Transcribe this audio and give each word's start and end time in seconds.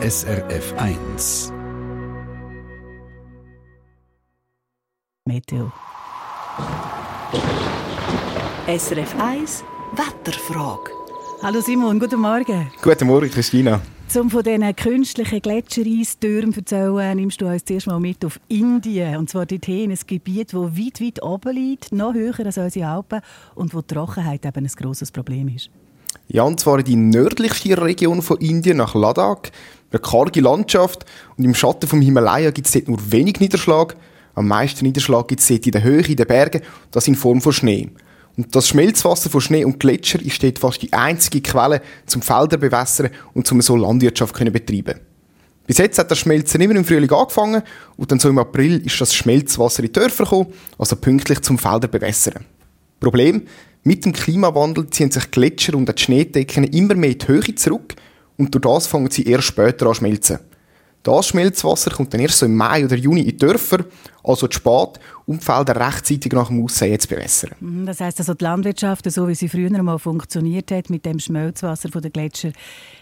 SRF 0.00 0.74
1. 0.76 1.52
Meteo. 5.26 5.72
SRF 8.68 9.14
1 9.18 9.64
Wetterfrage. 9.96 10.92
Hallo 11.42 11.60
Simon, 11.60 11.98
guten 11.98 12.20
Morgen. 12.20 12.70
Guten 12.80 13.08
Morgen, 13.08 13.28
Christina. 13.28 13.80
Zum 14.06 14.30
von 14.30 14.44
diesen 14.44 14.76
künstlichen 14.76 15.42
Gletschereistürmen 15.42 16.54
erzählen, 16.54 17.16
nimmst 17.16 17.40
du 17.40 17.46
uns 17.48 17.64
zuerst 17.64 17.88
mal 17.88 17.98
mit 17.98 18.24
auf 18.24 18.38
Indien. 18.46 19.16
Und 19.16 19.28
zwar 19.30 19.46
dorthin, 19.46 19.90
ein 19.90 19.98
Gebiet, 20.06 20.54
das 20.54 20.60
weit, 20.60 21.00
weit 21.00 21.22
oben 21.24 21.56
liegt, 21.56 21.90
noch 21.90 22.14
höher 22.14 22.38
als 22.46 22.56
unsere 22.56 22.88
Alpen 22.88 23.20
und 23.56 23.74
wo 23.74 23.80
die 23.80 23.94
Trockenheit 23.94 24.46
eben 24.46 24.64
ein 24.64 24.72
grosses 24.76 25.10
Problem 25.10 25.48
ist. 25.48 25.70
Ja, 26.28 26.42
und 26.42 26.60
zwar 26.60 26.78
in 26.78 26.84
die 26.84 26.96
nördlichste 26.96 27.80
Region 27.80 28.22
von 28.22 28.38
Indien, 28.38 28.76
nach 28.76 28.94
Ladakh. 28.94 29.50
Eine 29.90 30.00
karge 30.00 30.40
Landschaft 30.40 31.06
und 31.36 31.44
im 31.44 31.54
Schatten 31.54 31.88
vom 31.88 32.02
Himalaya 32.02 32.50
gibt 32.50 32.66
es 32.66 32.74
dort 32.74 32.88
nur 32.88 32.98
wenig 33.10 33.40
Niederschlag. 33.40 33.96
Am 34.34 34.46
meisten 34.46 34.84
Niederschlag 34.84 35.26
gibt 35.28 35.40
es 35.40 35.48
dort 35.48 35.64
in 35.64 35.72
der 35.72 35.82
Höhe, 35.82 36.06
in 36.06 36.16
den 36.16 36.26
Bergen, 36.26 36.60
das 36.90 37.08
in 37.08 37.14
Form 37.14 37.40
von 37.40 37.52
Schnee. 37.52 37.88
Und 38.36 38.54
das 38.54 38.68
Schmelzwasser 38.68 39.30
von 39.30 39.40
Schnee 39.40 39.64
und 39.64 39.80
Gletscher 39.80 40.20
ist 40.20 40.42
dort 40.42 40.58
fast 40.58 40.82
die 40.82 40.92
einzige 40.92 41.40
Quelle 41.40 41.80
zum 42.06 42.22
Felder 42.22 42.58
bewässern 42.58 43.10
und 43.34 43.46
zum 43.46 43.60
so 43.62 43.74
Landwirtschaft 43.74 44.34
können 44.34 44.52
betreiben. 44.52 45.00
Bis 45.66 45.78
jetzt 45.78 45.98
hat 45.98 46.10
das 46.10 46.18
Schmelzen 46.18 46.60
immer 46.60 46.76
im 46.76 46.84
Frühling 46.84 47.10
angefangen 47.10 47.62
und 47.96 48.12
dann 48.12 48.20
so 48.20 48.28
im 48.28 48.38
April 48.38 48.84
ist 48.86 49.00
das 49.00 49.12
Schmelzwasser 49.12 49.80
in 49.80 49.86
die 49.86 49.92
Dörfer 49.92 50.24
gekommen, 50.24 50.52
also 50.78 50.96
pünktlich 50.96 51.40
zum 51.40 51.58
Felder 51.58 51.88
bewässern. 51.88 52.44
Problem, 53.00 53.42
mit 53.88 54.04
dem 54.04 54.12
Klimawandel 54.12 54.90
ziehen 54.90 55.10
sich 55.10 55.30
Gletscher 55.30 55.74
und 55.74 55.88
die 55.88 55.98
Schneedecken 55.98 56.64
immer 56.64 56.94
mehr 56.94 57.12
in 57.12 57.18
die 57.18 57.26
Höhe 57.26 57.54
zurück 57.54 57.94
und 58.36 58.54
durch 58.54 58.62
das 58.62 58.86
fangen 58.86 59.10
sie 59.10 59.22
erst 59.22 59.46
später 59.46 59.86
an 59.86 59.94
zu 59.94 60.00
schmelzen. 60.00 60.40
Das 61.02 61.28
Schmelzwasser 61.28 61.92
kommt 61.92 62.12
dann 62.12 62.20
erst 62.20 62.36
so 62.36 62.44
im 62.44 62.54
Mai 62.54 62.84
oder 62.84 62.96
Juni 62.96 63.20
in 63.20 63.28
die 63.28 63.36
Dörfer, 63.38 63.78
also 64.22 64.46
zu 64.46 64.58
spät, 64.58 65.00
um 65.24 65.38
die 65.38 65.44
Felder 65.44 65.74
rechtzeitig 65.76 66.32
nach 66.32 66.48
dem 66.48 66.62
Aussehen 66.62 67.00
zu 67.00 67.08
bewässern. 67.08 67.52
Mhm, 67.60 67.86
das 67.86 68.00
heisst 68.00 68.18
also, 68.18 68.34
die 68.34 68.44
Landwirtschaft, 68.44 69.10
so 69.10 69.26
wie 69.26 69.34
sie 69.34 69.48
früher 69.48 69.70
mal 69.82 69.98
funktioniert 69.98 70.70
hat, 70.70 70.90
mit 70.90 71.06
dem 71.06 71.18
Schmelzwasser 71.18 71.88
der 71.88 72.10
Gletscher, 72.10 72.52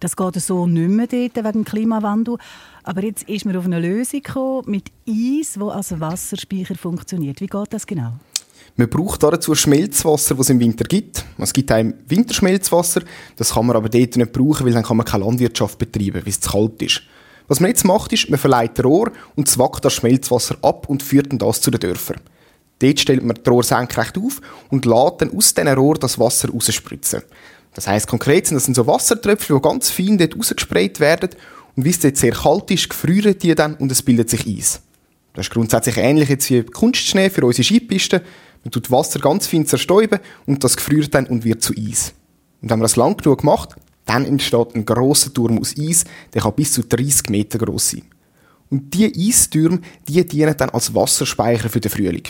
das 0.00 0.16
geht 0.16 0.34
so 0.34 0.66
nicht 0.66 0.88
mehr 0.88 1.06
dort 1.06 1.36
wegen 1.36 1.52
dem 1.52 1.64
Klimawandel. 1.64 2.38
Aber 2.82 3.04
jetzt 3.04 3.28
ist 3.28 3.44
man 3.44 3.56
auf 3.56 3.66
eine 3.66 3.78
Lösung 3.78 4.20
gekommen 4.20 4.64
mit 4.66 4.90
Eis, 5.08 5.52
das 5.54 5.68
als 5.68 6.00
Wasserspeicher 6.00 6.74
funktioniert. 6.74 7.40
Wie 7.40 7.46
geht 7.46 7.72
das 7.72 7.86
genau? 7.86 8.14
Man 8.76 8.88
braucht 8.88 9.22
dazu 9.22 9.54
Schmelzwasser, 9.54 10.34
das 10.34 10.46
es 10.46 10.50
im 10.50 10.60
Winter 10.60 10.84
gibt. 10.84 11.24
Es 11.38 11.52
gibt 11.52 11.70
auch 11.70 11.84
Winterschmelzwasser. 12.08 13.02
Das 13.36 13.52
kann 13.52 13.66
man 13.66 13.76
aber 13.76 13.88
dort 13.88 14.16
nicht 14.16 14.32
brauchen, 14.32 14.66
weil 14.66 14.72
dann 14.72 14.82
kann 14.82 14.96
man 14.96 15.06
keine 15.06 15.24
Landwirtschaft 15.24 15.78
betreiben, 15.78 16.22
weil 16.22 16.28
es 16.28 16.40
zu 16.40 16.50
kalt 16.50 16.80
ist. 16.80 17.02
Was 17.48 17.60
man 17.60 17.70
jetzt 17.70 17.84
macht, 17.84 18.12
ist, 18.12 18.30
man 18.30 18.38
verleiht 18.38 18.82
Rohr 18.82 19.12
und 19.36 19.48
zwackt 19.48 19.84
das 19.84 19.94
Schmelzwasser 19.94 20.56
ab 20.62 20.88
und 20.88 21.02
führt 21.02 21.28
das 21.30 21.60
zu 21.60 21.70
den 21.70 21.80
Dörfern. 21.80 22.20
Dort 22.78 23.00
stellt 23.00 23.22
man 23.22 23.36
das 23.42 23.52
Rohr 23.52 23.62
senkrecht 23.62 24.16
auf 24.16 24.40
und 24.70 24.86
lässt 24.86 25.20
dann 25.20 25.36
aus 25.36 25.54
diesen 25.54 25.68
Rohr 25.68 25.94
das 25.94 26.18
Wasser 26.18 26.50
rausspritzen. 26.50 27.22
Das 27.74 27.86
heisst 27.86 28.08
konkret 28.08 28.46
sind 28.46 28.56
das 28.56 28.64
sind 28.64 28.74
so 28.74 28.86
Wassertröpfchen, 28.86 29.56
die 29.56 29.62
ganz 29.62 29.90
fein 29.90 30.18
dort 30.18 30.36
rausgesprayt 30.36 31.00
werden 31.00 31.30
und 31.76 31.84
wie 31.84 31.90
es 31.90 32.00
dort 32.00 32.16
sehr 32.16 32.32
kalt 32.32 32.70
ist, 32.70 32.90
gefrieren 32.90 33.38
die 33.38 33.54
dann 33.54 33.74
und 33.74 33.92
es 33.92 34.02
bildet 34.02 34.30
sich 34.30 34.46
Eis. 34.46 34.80
Das 35.34 35.46
ist 35.46 35.52
grundsätzlich 35.52 35.96
ähnlich 35.96 36.28
jetzt 36.28 36.50
wie 36.50 36.62
Kunstschnee 36.62 37.30
für 37.30 37.46
unsere 37.46 37.64
Skipisten. 37.64 38.20
Man 38.64 38.70
tut 38.70 38.90
Wasser 38.90 39.18
ganz 39.18 39.46
fein 39.46 39.66
zerstäuben 39.66 40.20
und 40.46 40.62
das 40.62 40.76
gefriert 40.76 41.14
dann 41.14 41.26
und 41.26 41.44
wird 41.44 41.62
zu 41.62 41.74
Eis. 41.76 42.14
Und 42.60 42.70
wenn 42.70 42.78
man 42.78 42.84
das 42.84 42.96
lang 42.96 43.16
genug 43.16 43.42
macht, 43.44 43.76
dann 44.04 44.24
entsteht 44.24 44.74
ein 44.74 44.84
grosser 44.84 45.32
Turm 45.32 45.58
aus 45.58 45.74
Eis, 45.78 46.04
der 46.32 46.42
kann 46.42 46.54
bis 46.54 46.72
zu 46.72 46.82
30 46.82 47.28
Meter 47.30 47.58
groß 47.58 47.90
sein. 47.90 48.02
Und 48.70 48.94
diese 48.94 49.12
Eistürme, 49.14 49.80
die 50.08 50.26
dienen 50.26 50.56
dann 50.56 50.70
als 50.70 50.94
Wasserspeicher 50.94 51.68
für 51.68 51.80
den 51.80 51.90
Frühling. 51.90 52.24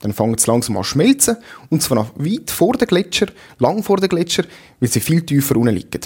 Dann 0.00 0.12
fangen 0.12 0.36
sie 0.38 0.50
langsam 0.50 0.76
an 0.76 0.84
zu 0.84 0.90
schmelzen, 0.90 1.36
und 1.70 1.82
zwar 1.82 1.96
noch 1.96 2.12
weit 2.16 2.50
vor 2.50 2.74
den 2.74 2.86
Gletscher, 2.86 3.26
lang 3.58 3.82
vor 3.82 3.96
den 3.96 4.08
Gletscher, 4.08 4.44
weil 4.78 4.90
sie 4.90 5.00
viel 5.00 5.22
tiefer 5.22 5.56
unten 5.56 5.74
liegen. 5.74 6.02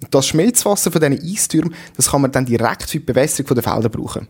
Und 0.00 0.14
das 0.14 0.26
Schmelzwasser 0.28 0.92
von 0.92 1.00
diesen 1.00 1.26
Eistürmen, 1.26 1.74
das 1.96 2.10
kann 2.10 2.22
man 2.22 2.32
dann 2.32 2.46
direkt 2.46 2.84
für 2.84 2.98
die 2.98 3.04
Bewässerung 3.04 3.54
der 3.54 3.64
Felder 3.64 3.88
brauchen. 3.88 4.28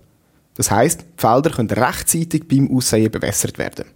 Das 0.55 0.71
heisst, 0.71 1.01
die 1.03 1.21
Felder 1.21 1.51
können 1.51 1.71
rechtzeitig 1.71 2.47
beim 2.49 2.75
Aussehen 2.75 3.11
bewässert 3.11 3.59
werden. 3.59 3.87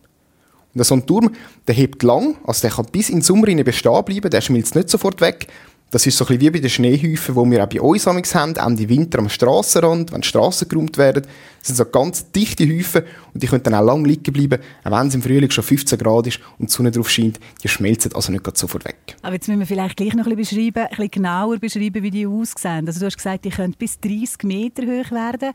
Und 0.74 0.84
so 0.84 0.94
ein 0.94 1.06
Turm, 1.06 1.30
der 1.66 1.74
hebt 1.74 2.02
lang, 2.02 2.36
also 2.44 2.62
der 2.62 2.70
kann 2.70 2.86
bis 2.90 3.08
in 3.08 3.16
den 3.16 3.22
Sommer 3.22 3.46
bestehen 3.62 4.04
bleiben, 4.04 4.30
der 4.30 4.40
schmilzt 4.40 4.74
nicht 4.74 4.90
sofort 4.90 5.20
weg, 5.20 5.46
das 5.94 6.06
ist 6.06 6.18
so 6.18 6.24
ein 6.24 6.26
bisschen 6.26 6.40
wie 6.40 6.50
bei 6.50 6.58
den 6.58 6.70
Schneehäufen, 6.70 7.34
die 7.36 7.50
wir 7.52 7.62
auch 7.62 7.68
bei 7.68 7.80
uns 7.80 8.04
haben, 8.34 8.56
Ende 8.56 8.88
Winter 8.88 9.20
am 9.20 9.28
Strassenrand, 9.28 10.10
wenn 10.10 10.22
die 10.22 10.26
Strassen 10.26 10.68
geräumt 10.68 10.98
werden. 10.98 11.22
Das 11.60 11.68
sind 11.68 11.76
so 11.76 11.84
ganz 11.84 12.32
dichte 12.32 12.66
Häufen 12.68 13.04
und 13.32 13.42
die 13.42 13.46
können 13.46 13.62
dann 13.62 13.74
auch 13.74 13.84
lang 13.84 14.04
liegen 14.04 14.32
bleiben, 14.32 14.60
auch 14.82 14.90
wenn 14.90 15.06
es 15.06 15.14
im 15.14 15.22
Frühling 15.22 15.50
schon 15.50 15.62
15 15.62 15.96
Grad 15.98 16.26
ist 16.26 16.40
und 16.58 16.68
die 16.68 16.74
Sonne 16.74 16.90
drauf 16.90 17.08
scheint. 17.08 17.38
Die 17.62 17.68
schmelzen 17.68 18.12
also 18.12 18.32
nicht 18.32 18.56
sofort 18.56 18.84
weg. 18.84 19.16
Aber 19.22 19.34
jetzt 19.34 19.46
müssen 19.46 19.60
wir 19.60 19.66
vielleicht 19.66 19.96
gleich 19.96 20.14
noch 20.14 20.26
ein 20.26 20.34
bisschen, 20.34 20.58
beschreiben, 20.58 20.82
ein 20.82 20.88
bisschen 20.90 21.10
genauer 21.10 21.58
beschreiben, 21.58 22.02
wie 22.02 22.10
die 22.10 22.26
aussehen. 22.26 22.86
Also 22.86 22.98
du 22.98 23.06
hast 23.06 23.16
gesagt, 23.16 23.44
die 23.44 23.50
können 23.50 23.74
bis 23.78 23.98
30 24.00 24.42
Meter 24.42 24.82
hoch 24.82 25.10
werden, 25.12 25.52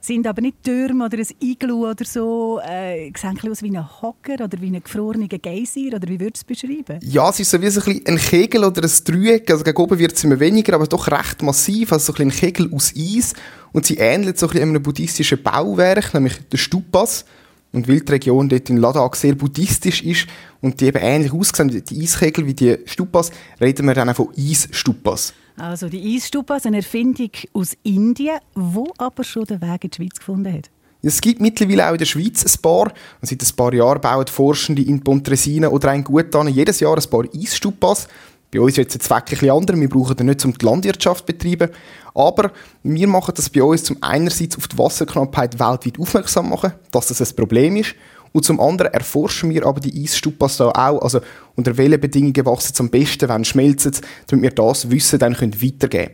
sind 0.00 0.26
aber 0.26 0.42
nicht 0.42 0.62
Türme 0.64 1.04
oder 1.04 1.18
ein 1.18 1.26
Iglu 1.40 1.88
oder 1.88 2.04
so. 2.04 2.60
Äh, 2.68 3.12
sehen 3.16 3.38
aus 3.50 3.62
wie 3.62 3.76
ein 3.76 4.02
Hocker 4.02 4.44
oder 4.44 4.60
wie 4.60 4.74
ein 4.74 4.82
gefrorener 4.82 5.28
Geysir 5.28 5.94
oder 5.94 6.08
wie 6.08 6.18
würdest 6.18 6.48
du 6.48 6.52
es 6.52 6.60
beschreiben? 6.60 6.98
Ja, 7.02 7.30
es 7.30 7.40
ist 7.40 7.50
so 7.50 7.62
wie 7.62 7.70
so 7.70 7.80
ein, 7.88 8.02
ein 8.06 8.18
Kegel 8.18 8.64
oder 8.64 8.82
ein 8.82 8.90
Dreieck. 9.04 9.50
Also 9.50 9.64
gegen 9.72 9.82
oben 9.82 9.98
wird 9.98 10.12
es 10.12 10.24
immer 10.24 10.40
weniger, 10.40 10.74
aber 10.74 10.86
doch 10.86 11.08
recht 11.08 11.42
massiv. 11.42 11.92
Also 11.92 12.12
so 12.12 12.18
ein, 12.18 12.28
ein 12.28 12.30
Kegel 12.30 12.72
aus 12.72 12.92
Eis. 12.96 13.34
Und 13.72 13.86
sie 13.86 13.98
ähnelt 13.98 14.38
so 14.38 14.48
ein 14.48 14.58
einem 14.58 14.82
buddhistischen 14.82 15.42
Bauwerk, 15.42 16.14
nämlich 16.14 16.38
der 16.48 16.58
Stupas. 16.58 17.24
Und 17.72 17.86
weil 17.86 18.00
die 18.00 18.12
Region 18.12 18.48
dort 18.48 18.70
in 18.70 18.78
Ladakh 18.78 19.16
sehr 19.16 19.34
buddhistisch 19.34 20.02
ist 20.02 20.26
und 20.62 20.80
die 20.80 20.86
eben 20.86 21.02
ähnlich 21.02 21.32
aussehen 21.32 21.68
die 21.68 22.02
Eiskegel, 22.02 22.46
wie 22.46 22.54
die 22.54 22.78
Stupas, 22.86 23.30
reden 23.60 23.86
wir 23.86 23.94
dann 23.94 24.08
auch 24.08 24.16
von 24.16 24.28
Eisstupas. 24.36 25.34
Also 25.58 25.88
die 25.88 26.16
Eisstupas, 26.16 26.64
eine 26.64 26.78
Erfindung 26.78 27.30
aus 27.52 27.76
Indien, 27.82 28.38
wo 28.54 28.92
aber 28.96 29.22
schon 29.22 29.44
den 29.44 29.60
Weg 29.60 29.84
in 29.84 29.90
die 29.90 29.96
Schweiz 29.96 30.18
gefunden 30.18 30.52
hat. 30.52 30.70
Es 31.00 31.20
gibt 31.20 31.40
mittlerweile 31.40 31.86
auch 31.88 31.92
in 31.92 31.98
der 31.98 32.06
Schweiz 32.06 32.44
ein 32.44 32.60
paar. 32.60 32.92
Seit 33.22 33.42
ein 33.42 33.56
paar 33.56 33.72
Jahren 33.72 34.00
bauen 34.00 34.26
Forschende 34.26 34.82
in 34.82 35.00
Pontresina 35.00 35.68
oder 35.68 35.90
ein 35.90 36.02
Gutan 36.02 36.48
jedes 36.48 36.80
Jahr 36.80 36.96
ein 36.96 37.10
paar 37.10 37.24
Eisstupas. 37.32 38.08
Bei 38.50 38.60
uns 38.60 38.78
ist 38.78 38.94
der 38.94 39.00
Zweck 39.00 39.42
ein 39.42 39.50
anders. 39.50 39.78
Wir 39.78 39.88
brauchen 39.88 40.16
den 40.16 40.26
nicht, 40.26 40.44
um 40.44 40.56
die 40.56 40.64
Landwirtschaft 40.64 41.26
zu 41.26 41.32
betreiben. 41.32 41.70
Aber 42.14 42.50
wir 42.82 43.06
machen 43.06 43.34
das 43.36 43.50
bei 43.50 43.62
uns 43.62 43.84
zum 43.84 43.98
einerseits 44.00 44.56
auf 44.56 44.68
die 44.68 44.78
Wasserknappheit 44.78 45.58
weltweit 45.60 45.98
aufmerksam 45.98 46.48
machen, 46.48 46.72
dass 46.90 47.08
das 47.08 47.20
ein 47.20 47.36
Problem 47.36 47.76
ist. 47.76 47.94
Und 48.32 48.44
zum 48.44 48.60
anderen 48.60 48.92
erforschen 48.92 49.50
wir 49.50 49.66
aber 49.66 49.80
die 49.80 50.02
Eisstupas 50.02 50.56
da 50.56 50.68
auch. 50.68 51.02
Also, 51.02 51.20
unter 51.56 51.76
welchen 51.76 52.00
Bedingungen 52.00 52.46
wachsen 52.46 52.74
sie 52.74 52.80
am 52.80 52.90
besten, 52.90 53.28
wenn 53.28 53.44
schmelzen 53.44 53.92
damit 54.26 54.42
wir 54.42 54.50
das 54.50 54.90
Wissen 54.90 55.18
dann 55.18 55.34
weitergeben 55.34 55.90
können. 55.90 56.10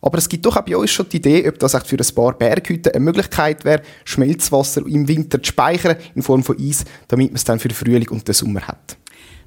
Aber 0.00 0.18
es 0.18 0.28
gibt 0.28 0.46
doch 0.46 0.56
auch 0.56 0.62
bei 0.62 0.76
uns 0.76 0.90
schon 0.90 1.08
die 1.08 1.16
Idee, 1.16 1.48
ob 1.48 1.58
das 1.58 1.76
für 1.84 1.96
ein 1.96 2.14
paar 2.14 2.32
Berghütten 2.34 2.92
eine 2.92 3.04
Möglichkeit 3.04 3.64
wäre, 3.64 3.82
Schmelzwasser 4.04 4.86
im 4.86 5.08
Winter 5.08 5.42
zu 5.42 5.48
speichern 5.48 5.96
in 6.14 6.22
Form 6.22 6.44
von 6.44 6.56
Eis, 6.60 6.84
damit 7.08 7.30
man 7.30 7.36
es 7.36 7.44
dann 7.44 7.58
für 7.58 7.68
den 7.68 7.74
Frühling 7.74 8.08
und 8.10 8.26
den 8.28 8.34
Sommer 8.34 8.62
hat. 8.68 8.97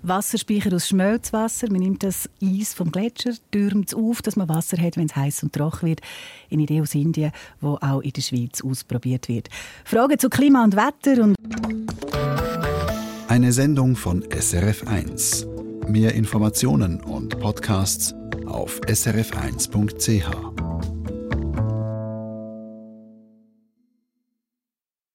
Wasserspeicher 0.03 0.73
aus 0.73 0.87
Schmelzwasser. 0.87 1.71
Man 1.71 1.81
nimmt 1.81 2.03
das 2.03 2.29
Eis 2.41 2.73
vom 2.73 2.91
Gletscher, 2.91 3.33
türmt 3.51 3.89
es 3.89 3.93
auf, 3.93 4.21
dass 4.21 4.35
man 4.35 4.49
Wasser 4.49 4.77
hat, 4.77 4.97
wenn 4.97 5.05
es 5.05 5.15
heiß 5.15 5.43
und 5.43 5.53
trocken 5.53 5.89
wird. 5.89 6.01
Eine 6.51 6.63
Idee 6.63 6.81
aus 6.81 6.95
Indien, 6.95 7.31
die 7.61 7.65
auch 7.65 8.01
in 8.01 8.11
der 8.11 8.21
Schweiz 8.21 8.61
ausprobiert 8.61 9.27
wird. 9.29 9.49
Fragen 9.85 10.17
zu 10.19 10.29
Klima 10.29 10.63
und 10.63 10.75
Wetter 10.75 11.23
und 11.23 11.35
eine 13.27 13.53
Sendung 13.53 13.95
von 13.95 14.23
SRF1. 14.25 15.87
Mehr 15.87 16.13
Informationen 16.15 16.99
und 16.99 17.39
Podcasts 17.39 18.13
auf 18.45 18.81
srf1.ch. 18.81 20.70